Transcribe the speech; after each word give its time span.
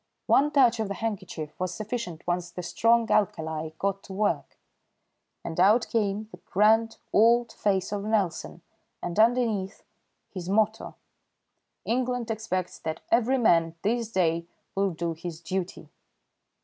One 0.25 0.49
touch 0.49 0.79
of 0.79 0.87
the 0.87 0.95
handkerchief 0.95 1.53
was 1.59 1.75
sufficient 1.75 2.25
once 2.25 2.49
the 2.49 2.63
strong 2.63 3.07
alkali 3.11 3.69
got 3.77 4.01
to 4.05 4.13
work, 4.13 4.57
and 5.43 5.59
out 5.59 5.87
came 5.91 6.27
the 6.31 6.37
grand 6.37 6.97
old 7.13 7.51
face 7.51 7.91
of 7.91 8.03
Nelson 8.05 8.63
and 9.03 9.19
underneath 9.19 9.83
his 10.31 10.49
motto: 10.49 10.95
"England 11.85 12.31
expects 12.31 12.79
that 12.79 13.01
every 13.11 13.37
man 13.37 13.75
this 13.83 14.11
day 14.11 14.47
will 14.73 14.89
do 14.89 15.13
his 15.13 15.39
duty." 15.39 15.87